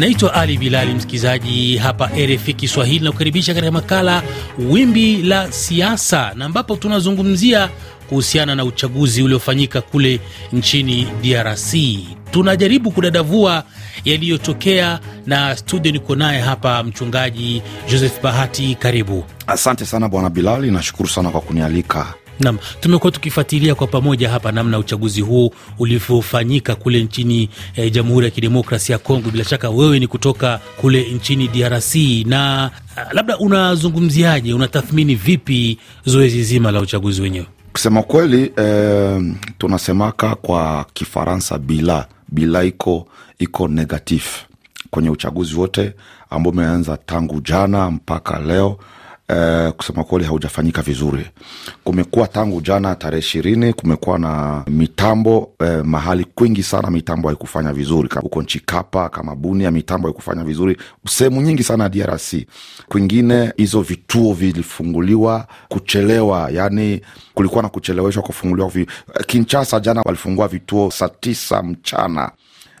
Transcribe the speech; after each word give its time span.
Naitwa 0.00 0.34
Ali 0.34 0.58
Bilali, 0.58 0.94
msikilizaji 0.94 1.76
hapa 1.76 2.10
RFI 2.16 2.54
Kiswahili 2.54 3.04
na 3.04 3.12
kukaribisha 3.12 3.54
katika 3.54 3.72
makala 3.72 4.22
Wimbi 4.58 5.22
la 5.22 5.52
Siasa, 5.52 6.32
na 6.34 6.44
ambapo 6.44 6.76
tunazungumzia 6.76 7.68
kuhusiana 8.08 8.54
na 8.54 8.64
uchaguzi 8.64 9.22
uliofanyika 9.22 9.80
kule 9.80 10.20
nchini 10.52 11.06
DRC. 11.22 11.74
Tunajaribu 12.30 12.90
kudadavua 12.90 13.64
yaliyotokea, 14.04 15.00
na 15.26 15.56
studio 15.56 15.92
niko 15.92 16.16
naye 16.16 16.40
hapa 16.40 16.82
mchungaji 16.82 17.62
Joseph 17.90 18.22
Bahati. 18.22 18.74
Karibu. 18.74 19.24
Asante 19.46 19.86
sana 19.86 20.08
bwana 20.08 20.30
Bilali, 20.30 20.70
nashukuru 20.70 21.08
sana 21.08 21.30
kwa 21.30 21.40
kunialika. 21.40 22.14
Nam, 22.40 22.58
tumekuwa 22.80 23.12
tukifuatilia 23.12 23.74
kwa 23.74 23.86
pamoja 23.86 24.30
hapa 24.30 24.52
namna 24.52 24.78
uchaguzi 24.78 25.20
huu 25.20 25.50
ulivyofanyika 25.78 26.74
kule 26.74 27.02
nchini 27.04 27.48
e, 27.76 27.90
Jamhuri 27.90 28.24
ya 28.26 28.30
Kidemokrasia 28.30 28.92
ya 28.92 28.98
Kongo. 28.98 29.30
Bila 29.30 29.44
shaka 29.44 29.70
wewe 29.70 29.98
ni 29.98 30.06
kutoka 30.06 30.60
kule 30.80 31.10
nchini 31.10 31.48
DRC 31.48 31.94
na 32.26 32.70
a, 32.96 33.06
labda 33.12 33.38
unazungumziaje, 33.38 34.54
unatathmini 34.54 35.14
vipi 35.14 35.78
zoezi 36.04 36.42
zima 36.44 36.70
la 36.70 36.80
uchaguzi 36.80 37.22
wenyewe? 37.22 37.46
Kusema 37.72 38.02
kweli 38.02 38.52
eh, 38.56 39.22
tunasemaka 39.58 40.34
kwa 40.34 40.86
Kifaransa 40.94 41.58
bila 41.58 42.06
bila 42.28 42.64
iko 42.64 43.06
iko 43.38 43.68
negatif 43.68 44.44
kwenye 44.90 45.10
uchaguzi 45.10 45.54
wote 45.56 45.92
ambao 46.30 46.52
umeanza 46.52 46.96
tangu 46.96 47.40
jana 47.40 47.90
mpaka 47.90 48.38
leo 48.38 48.78
Uh, 49.30 49.70
kusema 49.70 50.04
kweli 50.04 50.24
haujafanyika 50.24 50.82
vizuri. 50.82 51.26
Kumekuwa 51.84 52.26
tangu 52.28 52.60
jana 52.60 52.94
tarehe 52.94 53.18
ishirini, 53.20 53.72
kumekuwa 53.72 54.18
na 54.18 54.64
mitambo 54.66 55.38
uh, 55.38 55.68
mahali 55.84 56.24
kwingi 56.24 56.62
sana 56.62 56.90
mitambo 56.90 57.28
haikufanya 57.28 57.72
vizuri, 57.72 58.08
huko 58.20 58.42
Nchikapa 58.42 59.08
kama 59.08 59.36
Bunia 59.36 59.70
mitambo 59.70 60.08
haikufanya 60.08 60.44
vizuri 60.44 60.76
sehemu 61.08 61.42
nyingi 61.42 61.62
sana 61.62 61.88
DRC. 61.88 62.34
Kwingine 62.88 63.52
hizo 63.56 63.80
vituo 63.82 64.32
vilifunguliwa 64.34 65.46
kuchelewa, 65.68 66.50
yani 66.52 67.00
kulikuwa 67.34 67.62
na 67.62 67.68
kucheleweshwa 67.68 68.22
kufunguliwa. 68.22 68.70
Kinchasa 69.26 69.80
jana 69.80 70.02
walifungua 70.04 70.48
vituo 70.48 70.90
saa 70.90 71.08
tisa 71.08 71.62
mchana 71.62 72.30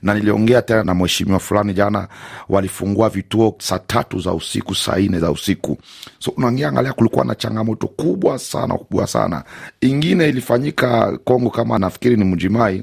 na 0.02 0.14
niliongea 0.14 0.62
tena 0.62 0.84
na 0.84 0.94
mheshimiwa 0.94 1.38
fulani 1.38 1.74
jana, 1.74 2.08
walifungua 2.48 3.08
vituo 3.08 3.56
saa 3.58 3.78
tatu 3.78 4.18
za 4.20 4.32
usiku, 4.32 4.74
saa 4.74 4.96
nne 4.96 5.18
za 5.18 5.30
usiku. 5.30 5.78
So 6.18 6.30
unangiangalia, 6.36 6.92
kulikuwa 6.92 7.24
na 7.24 7.34
changamoto 7.34 7.86
kubwa 7.88 8.38
sana 8.38 8.74
kubwa 8.78 9.06
sana. 9.06 9.44
Ingine 9.80 10.28
ilifanyika 10.28 11.18
Kongo, 11.24 11.50
kama 11.50 11.78
nafikiri 11.78 12.16
ni 12.16 12.24
Mjimai, 12.24 12.82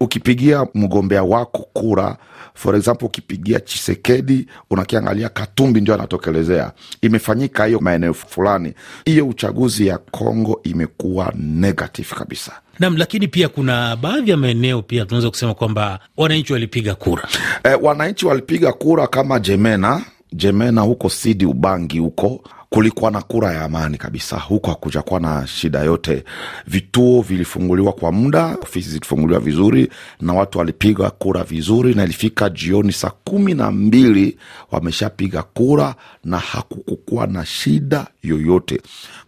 ukipigia 0.00 0.66
mgombea 0.74 1.22
wako 1.22 1.68
kura 1.72 2.16
for 2.54 2.76
example, 2.76 3.06
ukipigia 3.06 3.60
Chisekedi 3.60 4.46
unakiangalia 4.70 5.28
Katumbi 5.28 5.80
ndio 5.80 5.94
anatokelezea. 5.94 6.72
Imefanyika 7.02 7.64
hiyo 7.64 7.80
maeneo 7.80 8.14
fulani. 8.14 8.74
Hiyo 9.04 9.26
uchaguzi 9.28 9.86
ya 9.86 9.98
Kongo 9.98 10.60
imekuwa 10.64 11.32
negative 11.36 12.14
kabisa. 12.14 12.52
Nam, 12.78 12.96
lakini 12.96 13.28
pia 13.28 13.48
kuna 13.48 13.96
baadhi 13.96 14.30
ya 14.30 14.36
maeneo 14.36 14.82
pia 14.82 15.04
tunaweza 15.04 15.30
kusema 15.30 15.54
kwamba 15.54 15.98
wananchi 16.16 16.52
walipiga 16.52 16.94
kura. 16.94 17.28
eh, 17.64 17.78
wananchi 17.82 18.26
walipiga 18.26 18.72
kura 18.72 19.06
kama 19.06 19.38
Jemena, 19.40 20.02
Jemena 20.32 20.80
huko 20.80 21.08
Sidi 21.10 21.46
Ubangi 21.46 21.98
huko 21.98 22.44
kulikuwa 22.72 23.10
na 23.10 23.22
kura 23.22 23.52
ya 23.52 23.62
amani 23.64 23.98
kabisa 23.98 24.38
huko, 24.38 24.70
hakujakuwa 24.70 25.20
na 25.20 25.46
shida 25.46 25.80
yote. 25.80 26.24
Vituo 26.66 27.22
vilifunguliwa 27.22 27.92
kwa 27.92 28.12
muda, 28.12 28.56
ofisi 28.62 28.88
zilifunguliwa 28.90 29.40
vizuri 29.40 29.88
na 30.20 30.32
watu 30.32 30.58
walipiga 30.58 31.10
kura 31.10 31.44
vizuri, 31.44 31.94
na 31.94 32.04
ilifika 32.04 32.48
jioni 32.50 32.92
saa 32.92 33.10
kumi 33.24 33.54
na 33.54 33.70
mbili 33.70 34.38
wameshapiga 34.70 35.42
kura 35.42 35.94
na 36.24 36.38
hakukukuwa 36.38 37.26
na 37.26 37.46
shida 37.46 38.06
yoyote. 38.22 38.80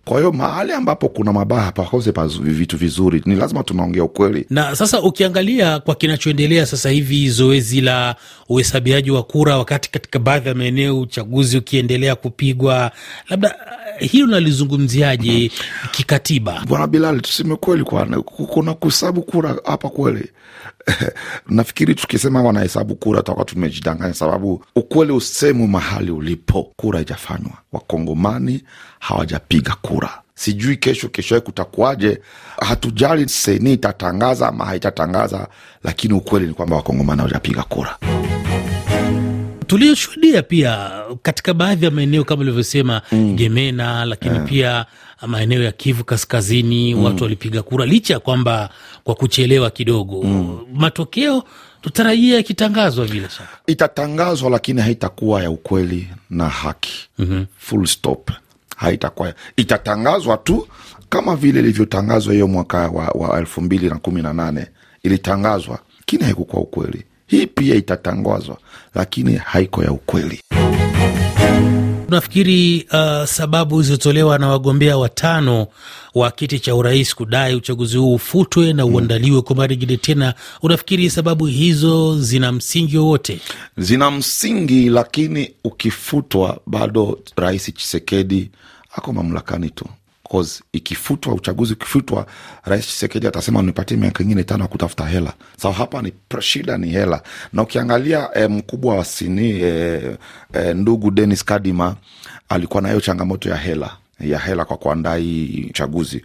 Kwa 0.04 0.18
hiyo 0.18 0.32
mahali 0.32 0.72
ambapo 0.72 1.08
kuna 1.08 1.32
mabaya 1.32 1.62
hapakose 1.62 2.12
vitu 2.40 2.76
vizuri, 2.76 3.22
ni 3.26 3.34
lazima 3.36 3.62
tunaongea 3.62 4.04
ukweli. 4.04 4.46
Na 4.50 4.76
sasa 4.76 5.02
ukiangalia 5.02 5.78
kwa 5.80 5.94
kinachoendelea 5.94 6.66
sasa 6.66 6.90
hivi, 6.90 7.30
zoezi 7.30 7.80
la 7.80 8.16
uhesabiaji 8.48 9.10
wa 9.10 9.22
kura, 9.22 9.58
wakati 9.58 9.90
katika 9.90 10.18
baadhi 10.18 10.48
ya 10.48 10.54
maeneo 10.54 11.00
uchaguzi 11.00 11.58
ukiendelea 11.58 12.14
kupigwa, 12.16 12.90
labda 13.28 13.54
hilo 13.98 14.26
nalizungumziaje 14.26 15.50
kikatiba? 15.90 16.62
Bwana 16.68 16.86
Bilali, 16.86 17.20
tuseme 17.20 17.56
kweli, 17.56 17.84
kuna 18.48 18.74
kuhesabu 18.74 19.22
kura 19.22 19.56
hapa 19.64 19.88
kweli 19.88 20.28
nafikiri 21.48 21.94
tukisema 21.94 22.42
wanahesabu 22.42 22.94
kura 22.94 23.18
tutakuwa 23.20 23.44
tumejidanganya, 23.44 24.14
sababu 24.14 24.64
ukweli 24.76 25.12
usemwe 25.12 25.66
mahali 25.66 26.10
ulipo, 26.10 26.72
kura 26.76 26.98
haijafanywa, 26.98 27.52
wakongomani 27.72 28.62
hawajapiga 28.98 29.74
kura. 29.82 30.10
Sijui 30.34 30.76
kesho 30.76 31.08
keshoe 31.08 31.40
kutakuwaje, 31.40 32.20
hatujali 32.60 33.28
seni 33.28 33.72
itatangaza 33.72 34.48
ama 34.48 34.64
haitatangaza, 34.64 35.48
lakini 35.84 36.14
ukweli 36.14 36.46
ni 36.46 36.54
kwamba 36.54 36.76
wakongomani 36.76 37.18
hawajapiga 37.18 37.62
kura 37.62 37.98
tulioshuhudia 39.66 40.42
pia 40.42 40.90
katika 41.22 41.54
baadhi 41.54 41.84
ya 41.84 41.90
maeneo 41.90 42.24
kama 42.24 42.42
ulivyosema 42.42 43.02
mm. 43.12 43.34
Gemena, 43.36 44.04
lakini 44.04 44.34
yeah. 44.34 44.46
pia 44.48 44.86
maeneo 45.26 45.62
ya 45.62 45.72
Kivu 45.72 46.04
Kaskazini 46.04 46.94
mm. 46.94 47.04
watu 47.04 47.22
walipiga 47.24 47.62
kura 47.62 47.86
licha 47.86 48.14
ya 48.14 48.20
kwamba 48.20 48.70
kwa 49.04 49.14
kuchelewa 49.14 49.70
kidogo 49.70 50.22
mm. 50.22 50.58
matokeo 50.74 51.42
tutarajia 51.82 52.36
yakitangazwa, 52.36 53.06
bila 53.06 53.30
shaka 53.30 53.58
itatangazwa, 53.66 54.50
lakini 54.50 54.80
haitakuwa 54.80 55.42
ya 55.42 55.50
ukweli 55.50 56.08
na 56.30 56.48
haki 56.48 57.08
mm 57.18 57.26
-hmm. 57.30 57.44
full 57.58 57.86
stop, 57.86 58.30
haitakuwa 58.76 59.34
itatangazwa 59.56 60.36
tu 60.36 60.68
kama 61.08 61.36
vile 61.36 61.60
ilivyotangazwa 61.60 62.32
hiyo 62.32 62.48
mwaka 62.48 62.78
wa, 62.88 63.04
wa 63.08 63.38
elfu 63.38 63.60
mbili 63.60 63.88
na 63.88 63.98
kumi 63.98 64.22
na 64.22 64.32
nane. 64.32 64.66
Ilitangazwa, 65.02 65.78
lakini 65.98 66.24
haikukuwa 66.24 66.62
ukweli. 66.62 67.04
Hii 67.26 67.46
pia 67.46 67.74
itatangazwa, 67.74 68.56
lakini 68.94 69.34
haiko 69.36 69.82
ya 69.84 69.92
ukweli. 69.92 70.40
Unafikiri 72.14 72.86
uh, 72.92 73.24
sababu 73.24 73.82
zilizotolewa 73.82 74.38
na 74.38 74.48
wagombea 74.48 74.96
watano 74.96 75.66
wa 76.14 76.30
kiti 76.30 76.60
cha 76.60 76.74
urais 76.74 77.14
kudai 77.14 77.54
uchaguzi 77.54 77.96
huu 77.96 78.14
ufutwe 78.14 78.72
na 78.72 78.86
uandaliwe 78.86 79.42
kwa 79.42 79.56
mara 79.56 79.68
nyingine 79.74 79.96
tena, 79.96 80.34
unafikiri 80.62 81.10
sababu 81.10 81.46
hizo 81.46 82.20
zina 82.20 82.52
msingi 82.52 82.98
wowote? 82.98 83.40
Zina 83.78 84.10
msingi, 84.10 84.88
lakini 84.90 85.50
ukifutwa 85.64 86.60
bado 86.66 87.18
Rais 87.36 87.74
Chisekedi 87.74 88.50
ako 88.96 89.12
mamlakani 89.12 89.70
tu 89.70 89.84
cause 90.30 90.62
ikifutwa 90.72 91.34
uchaguzi 91.34 91.72
ukifutwa, 91.72 92.26
Rais 92.64 92.86
Chisekedi 92.86 93.26
atasema 93.26 93.62
nipatie 93.62 93.96
miaka 93.96 94.22
ingine 94.24 94.44
tano 94.44 94.62
ya 94.62 94.68
kutafuta 94.68 95.06
hela. 95.06 95.32
So 95.62 95.70
hapa 95.70 96.02
ni 96.02 96.12
shida 96.40 96.78
ni 96.78 96.88
hela, 96.90 97.22
na 97.52 97.62
ukiangalia 97.62 98.28
eh, 98.34 98.50
mkubwa 98.50 98.96
wa 98.96 99.04
sini 99.04 99.50
eh, 99.60 100.16
eh, 100.52 100.76
ndugu 100.76 101.10
Denis 101.10 101.44
Kadima 101.44 101.96
alikuwa 102.48 102.82
na 102.82 102.88
hiyo 102.88 103.00
changamoto 103.00 103.48
ya 103.48 103.56
hela 103.56 103.90
ya 104.20 104.38
hela 104.38 104.64
kwa 104.64 104.76
kuandaa 104.76 105.16
hii 105.16 105.66
uchaguzi. 105.70 106.22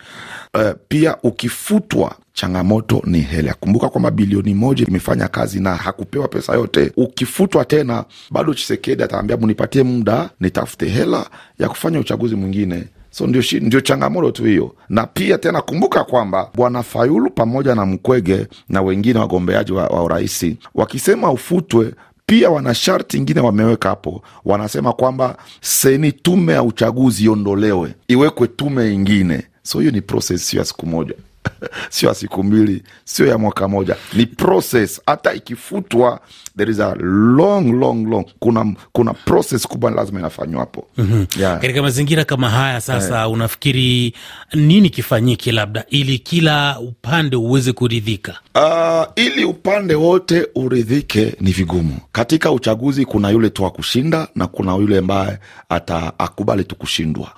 Uh, 0.53 0.69
pia 0.87 1.17
ukifutwa 1.23 2.15
changamoto 2.33 3.01
ni 3.05 3.21
hela. 3.21 3.53
Kumbuka 3.53 3.89
kwamba 3.89 4.11
bilioni 4.11 4.53
moja 4.53 4.85
imefanya 4.87 5.27
kazi 5.27 5.59
na 5.59 5.75
hakupewa 5.75 6.27
pesa 6.27 6.53
yote. 6.53 6.91
Ukifutwa 6.97 7.65
tena, 7.65 8.05
bado 8.31 8.53
Chisekedi 8.53 9.03
ataambia 9.03 9.37
munipatie 9.37 9.83
muda 9.83 10.29
nitafute 10.39 10.85
hela 10.89 11.29
ya 11.59 11.69
kufanya 11.69 11.99
uchaguzi 11.99 12.35
mwingine 12.35 12.83
so 13.11 13.27
ndio, 13.27 13.43
ndio 13.61 13.81
changamoto 13.81 14.31
tu 14.31 14.43
hiyo. 14.43 14.75
Na 14.89 15.07
pia 15.07 15.37
tena 15.37 15.61
kumbuka 15.61 16.03
kwamba 16.03 16.49
bwana 16.55 16.83
Fayulu 16.83 17.29
pamoja 17.31 17.75
na 17.75 17.85
Mkwege 17.85 18.47
na 18.69 18.81
wengine 18.81 19.19
wagombeaji 19.19 19.71
wa, 19.71 19.87
wa 19.87 20.03
urais 20.03 20.45
wakisema 20.75 21.31
ufutwe 21.31 21.93
pia 22.25 22.49
wana 22.49 22.73
sharti 22.75 23.17
ingine 23.17 23.39
wameweka 23.41 23.89
hapo, 23.89 24.21
wanasema 24.45 24.93
kwamba 24.93 25.37
seni 25.61 26.11
tume 26.11 26.53
ya 26.53 26.63
uchaguzi 26.63 27.23
iondolewe, 27.23 27.93
iwekwe 28.07 28.47
tume 28.47 28.93
ingine. 28.93 29.43
So 29.63 29.79
hiyo 29.79 29.91
ni 29.91 30.01
proses, 30.01 30.53
ya 30.53 30.65
siku 30.65 30.85
moja 30.85 31.13
sio 31.89 32.09
ya 32.09 32.15
siku 32.15 32.43
mbili, 32.43 32.83
sio 33.05 33.27
ya 33.27 33.37
mwaka 33.37 33.67
moja, 33.67 33.95
ni 34.13 34.25
process. 34.25 35.01
Hata 35.05 35.33
ikifutwa 35.33 36.19
there 36.57 36.71
is 36.71 36.79
a 36.79 36.95
long 36.99 37.71
long 37.79 38.07
long, 38.09 38.25
kuna 38.39 38.75
kuna 38.91 39.13
process 39.13 39.67
kubwa 39.67 39.91
lazima 39.91 40.19
inafanywa 40.19 40.59
hapo 40.59 40.87
mm 40.97 41.25
-hmm. 41.29 41.41
yeah. 41.41 41.59
Katika 41.61 41.81
mazingira 41.81 42.25
kama 42.25 42.49
haya 42.49 42.81
sasa, 42.81 43.15
yeah. 43.15 43.31
Unafikiri 43.31 44.13
nini 44.53 44.89
kifanyike 44.89 45.51
labda 45.51 45.85
ili 45.89 46.19
kila 46.19 46.79
upande 46.79 47.35
uweze 47.35 47.73
kuridhika? 47.73 48.39
Uh, 48.55 49.23
ili 49.25 49.45
upande 49.45 49.95
wote 49.95 50.47
uridhike 50.55 51.35
ni 51.41 51.51
vigumu. 51.51 51.97
Katika 52.11 52.51
uchaguzi 52.51 53.05
kuna 53.05 53.29
yule 53.29 53.49
tu 53.49 53.65
akushinda 53.65 54.27
na 54.35 54.47
kuna 54.47 54.75
yule 54.75 54.97
ambaye 54.97 55.39
ata 55.69 56.13
akubali 56.19 56.63
tu 56.63 56.75
kushindwa. 56.75 57.31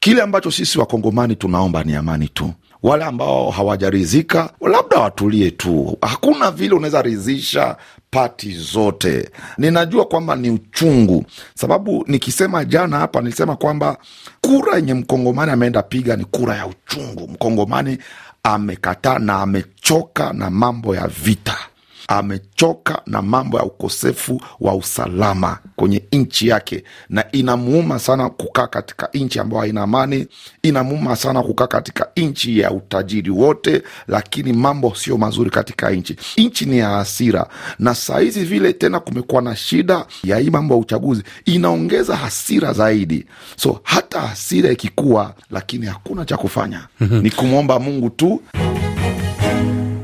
Kile 0.00 0.22
ambacho 0.22 0.50
sisi 0.50 0.78
wakongomani 0.78 1.36
tunaomba 1.36 1.84
ni 1.84 1.94
amani 1.94 2.28
tu 2.28 2.52
wale 2.82 3.04
ambao 3.04 3.50
hawajarizika 3.50 4.50
labda 4.60 4.98
watulie 4.98 5.50
tu. 5.50 5.98
Hakuna 6.00 6.50
vile 6.50 6.74
unaweza 6.74 7.02
rizisha 7.02 7.76
pati 8.10 8.52
zote. 8.52 9.30
Ninajua 9.58 10.04
kwamba 10.04 10.36
ni 10.36 10.50
uchungu, 10.50 11.24
sababu 11.54 12.04
nikisema 12.08 12.64
jana 12.64 12.98
hapa 12.98 13.20
nilisema 13.20 13.56
kwamba 13.56 13.96
kura 14.40 14.76
yenye 14.76 14.94
mkongomani 14.94 15.52
ameenda 15.52 15.82
piga 15.82 16.16
ni 16.16 16.24
kura 16.24 16.56
ya 16.56 16.66
uchungu. 16.66 17.28
Mkongomani 17.28 17.98
amekataa 18.42 19.18
na 19.18 19.34
amechoka 19.40 20.32
na 20.32 20.50
mambo 20.50 20.94
ya 20.94 21.06
vita 21.06 21.56
amechoka 22.10 23.02
na 23.06 23.22
mambo 23.22 23.58
ya 23.58 23.64
ukosefu 23.64 24.40
wa 24.60 24.74
usalama 24.74 25.58
kwenye 25.76 26.02
nchi 26.12 26.48
yake, 26.48 26.84
na 27.08 27.32
inamuuma 27.32 27.98
sana 27.98 28.30
kukaa 28.30 28.66
katika 28.66 29.08
nchi 29.14 29.38
ambayo 29.40 29.60
haina 29.60 29.82
amani. 29.82 30.26
Inamuuma 30.62 31.16
sana 31.16 31.42
kukaa 31.42 31.66
katika 31.66 32.08
nchi 32.16 32.58
ya 32.58 32.70
utajiri 32.70 33.30
wote, 33.30 33.82
lakini 34.08 34.52
mambo 34.52 34.94
sio 34.94 35.18
mazuri 35.18 35.50
katika 35.50 35.90
nchi. 35.90 36.16
Nchi 36.36 36.64
ni 36.66 36.78
ya 36.78 36.88
hasira, 36.88 37.46
na 37.78 37.94
sahizi 37.94 38.44
vile 38.44 38.72
tena 38.72 39.00
kumekuwa 39.00 39.42
na 39.42 39.56
shida 39.56 40.06
ya 40.24 40.38
hii 40.38 40.50
mambo 40.50 40.74
ya 40.74 40.80
uchaguzi, 40.80 41.22
inaongeza 41.44 42.16
hasira 42.16 42.72
zaidi. 42.72 43.26
So 43.56 43.80
hata 43.82 44.20
hasira 44.20 44.70
ikikuwa, 44.70 45.34
lakini 45.50 45.86
hakuna 45.86 46.24
cha 46.24 46.36
kufanya 46.36 46.86
ni 47.00 47.30
kumwomba 47.30 47.78
Mungu 47.80 48.10
tu 48.10 48.42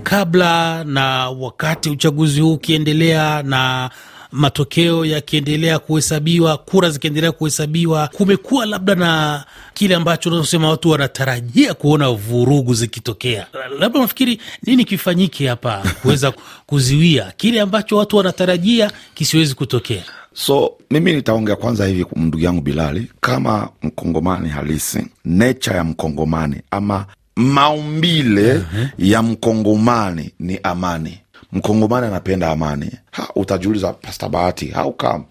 kabla 0.09 0.85
na 0.85 1.31
wakati 1.31 1.91
uchaguzi 1.91 2.41
huu 2.41 2.53
ukiendelea 2.53 3.43
na 3.43 3.91
matokeo 4.33 5.05
yakiendelea 5.05 5.79
kuhesabiwa, 5.79 6.57
kura 6.59 6.91
zikiendelea 6.91 7.33
kuhesabiwa, 7.33 8.09
kumekuwa 8.09 8.67
labda 8.67 8.95
na 8.95 9.45
kile 9.75 9.95
ambacho 9.95 10.29
unazosema 10.31 10.69
watu 10.71 10.91
wanatarajia 10.91 11.75
kuona 11.75 12.11
vurugu 12.11 12.75
zikitokea. 12.75 13.47
Labda 13.79 14.01
nafikiri 14.01 14.41
nini 14.67 14.85
kifanyike 14.85 15.49
hapa 15.49 15.83
kuweza 16.03 16.33
kuziwia 16.67 17.33
kile 17.37 17.61
ambacho 17.61 17.97
watu 17.97 18.17
wanatarajia 18.17 18.91
kisiwezi 19.15 19.55
kutokea? 19.55 20.03
So 20.35 20.73
mimi 20.91 21.13
nitaongea 21.13 21.57
kwanza 21.57 21.87
hivi, 21.87 22.07
ndugu 22.17 22.45
yangu 22.45 22.61
Bilali, 22.61 23.11
kama 23.21 23.69
mkongomani 23.83 24.49
halisi, 24.49 25.07
nature 25.25 25.77
ya 25.77 25.85
mkongomani 25.85 26.61
ama 26.71 27.07
maumbile 27.37 28.53
uh 28.55 28.63
-huh. 28.75 28.89
ya 28.99 29.23
mkongomani 29.23 30.31
ni 30.41 30.61
amani. 30.63 31.21
Mkongomani 31.53 32.07
anapenda 32.07 32.51
amani. 32.51 32.91
Ha, 33.11 33.29
utajiuliza 33.35 33.93
Pasta 33.93 34.29
Bahati, 34.29 34.67
how 34.71 34.93
come 34.93 35.25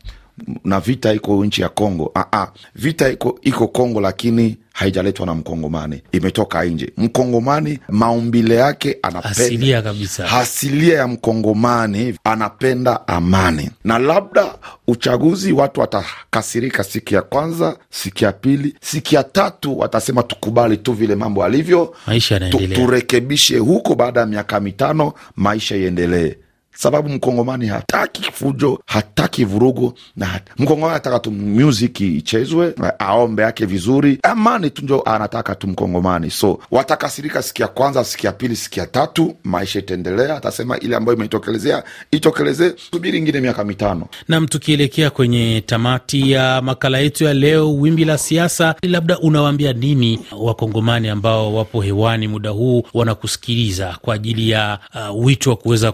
na 0.66 0.80
vita 0.80 1.14
iko 1.14 1.46
nchi 1.46 1.62
ya 1.62 1.70
Kongo? 1.70 2.12
Ah, 2.16 2.26
ah, 2.32 2.48
vita 2.76 3.10
iko 3.10 3.40
iko 3.42 3.68
Kongo, 3.68 4.02
lakini 4.02 4.58
haijaletwa 4.74 5.26
na 5.26 5.36
Mkongomani, 5.36 6.02
imetoka 6.12 6.64
nje. 6.66 6.92
Mkongomani 6.98 7.80
maumbile 7.90 8.56
yake 8.56 8.98
anapenda 9.02 9.30
Asilia 9.46 9.82
kabisa. 9.82 10.32
asilia 10.32 10.98
ya 10.98 11.08
Mkongomani 11.08 12.16
anapenda 12.24 13.08
amani, 13.08 13.70
na 13.84 14.00
labda 14.00 14.56
uchaguzi 14.88 15.52
watu 15.52 15.80
watakasirika 15.82 16.84
siku 16.84 17.14
ya 17.14 17.22
kwanza, 17.22 17.78
siku 17.90 18.24
ya 18.24 18.32
pili, 18.32 18.76
siku 18.82 19.16
ya 19.16 19.24
tatu 19.24 19.80
watasema 19.80 20.24
tukubali 20.24 20.78
tu 20.78 20.94
vile 20.94 21.16
mambo 21.16 21.44
alivyo, 21.44 21.96
Maisha 22.08 22.40
tu, 22.40 22.44
yanaendelea. 22.44 22.78
turekebishe 22.86 23.58
huko. 23.58 23.96
Baada 23.96 24.20
ya 24.20 24.26
miaka 24.26 24.60
mitano 24.60 25.14
maisha 25.36 25.76
iendelee, 25.76 26.36
sababu 26.78 27.10
mkongomani 27.10 27.68
hataki 27.68 28.24
fujo, 28.32 28.80
hataki 28.86 29.46
vurugu 29.46 29.94
na 30.16 30.40
mkongomani 30.58 30.92
anataka 30.92 31.20
tu 31.20 31.32
music 31.32 32.02
ichezwe, 32.02 32.74
aombe 33.00 33.44
yake 33.44 33.66
vizuri, 33.66 34.20
amani 34.24 34.70
tu 34.70 34.82
njo 34.86 35.02
anataka 35.06 35.56
tu 35.56 35.68
mkongomani. 35.68 36.32
So 36.32 36.60
watakasirika 36.72 37.42
siku 37.42 37.62
ya 37.62 37.68
kwanza, 37.68 38.04
siku 38.04 38.26
ya 38.26 38.32
pili, 38.32 38.56
siku 38.56 38.80
ya 38.80 38.86
tatu, 38.88 39.36
maisha 39.44 39.80
itaendelea. 39.80 40.36
Atasema 40.38 40.80
ile 40.80 40.96
ambayo 40.96 41.16
imeitokelezea 41.16 41.84
itokelezee, 42.12 42.74
subiri 42.92 43.18
ingine 43.18 43.42
miaka 43.42 43.64
mitano. 43.64 44.08
Nam, 44.28 44.48
tukielekea 44.48 45.10
kwenye 45.10 45.62
tamati 45.66 46.32
ya 46.32 46.62
makala 46.62 46.98
yetu 47.00 47.24
ya 47.24 47.34
leo, 47.34 47.76
wimbi 47.76 48.06
la 48.06 48.18
siasa, 48.18 48.76
labda 48.84 49.20
unawaambia 49.20 49.74
nini 49.74 50.20
wakongomani 50.40 51.10
ambao 51.10 51.56
wapo 51.56 51.82
hewani 51.82 52.28
muda 52.28 52.50
huu 52.50 52.84
wanakusikiliza 52.94 53.98
kwa 54.02 54.16
ajili 54.16 54.50
ya 54.50 54.80
uh, 55.12 55.26
wito 55.26 55.50
wa 55.50 55.56
kuweza 55.56 55.92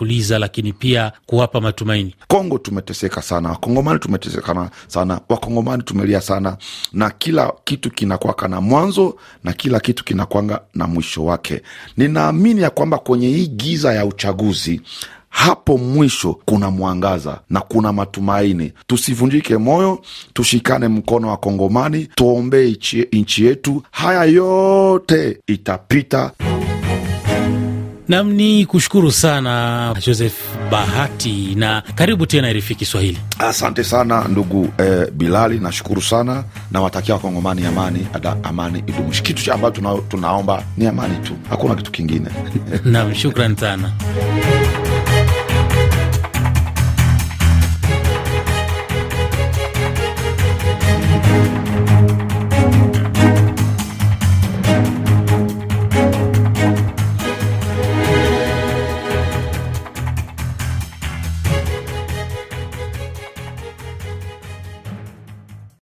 kuwatuliza, 0.00 0.38
lakini 0.38 0.72
pia 0.72 1.12
kuwapa 1.26 1.60
matumaini? 1.60 2.14
Kongo 2.28 2.58
tumeteseka 2.58 3.22
sana, 3.22 3.48
wakongomani 3.48 3.98
tumeteseka 3.98 4.70
sana, 4.86 5.20
wakongomani 5.28 5.82
tumelia 5.82 6.20
sana, 6.20 6.56
na 6.92 7.10
kila 7.10 7.52
kitu 7.64 7.90
kinakwaka 7.90 8.48
na 8.48 8.60
mwanzo 8.60 9.16
na 9.44 9.52
kila 9.52 9.80
kitu 9.80 10.04
kinakwanga 10.04 10.60
na 10.74 10.86
mwisho 10.86 11.24
wake. 11.24 11.62
Ninaamini 11.96 12.60
ya 12.60 12.70
kwamba 12.70 12.98
kwenye 12.98 13.28
hii 13.28 13.46
giza 13.46 13.92
ya 13.94 14.06
uchaguzi 14.06 14.80
hapo 15.28 15.78
mwisho 15.78 16.36
kuna 16.44 16.70
mwangaza 16.70 17.40
na 17.50 17.60
kuna 17.60 17.92
matumaini. 17.92 18.72
Tusivunjike 18.86 19.56
moyo, 19.56 20.00
tushikane 20.32 20.88
mkono 20.88 21.28
wa 21.28 21.36
Kongomani, 21.36 22.08
tuombee 22.14 22.76
nchi 23.12 23.44
yetu. 23.44 23.82
Haya 23.90 24.24
yote 24.24 25.38
itapita. 25.46 26.32
Nam 28.10 28.32
ni 28.32 28.66
kushukuru 28.66 29.12
sana 29.12 29.94
Joseph 30.06 30.34
Bahati 30.70 31.54
na 31.54 31.82
karibu 31.94 32.26
tena 32.26 32.52
RFI 32.52 32.74
Kiswahili. 32.74 33.18
Asante 33.38 33.84
sana 33.84 34.24
ndugu 34.28 34.68
eh, 34.78 35.10
Bilali, 35.12 35.58
nashukuru 35.58 36.02
sana 36.02 36.44
nawatakia 36.70 37.14
Wakongomani 37.14 37.66
amani, 37.66 38.06
ada, 38.14 38.36
amani 38.42 38.78
idumushi. 38.86 39.22
Kitu 39.22 39.42
cha 39.44 39.70
tuna, 39.70 39.94
tunaomba 40.08 40.62
ni 40.76 40.86
amani 40.86 41.16
tu, 41.16 41.32
hakuna 41.50 41.74
kitu 41.74 41.90
kingine. 41.90 42.28
Nam, 42.84 43.14
shukran 43.14 43.56
sana. 43.56 43.92